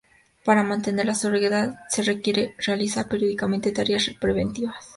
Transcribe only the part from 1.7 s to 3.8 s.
se requiere realizar periódicamente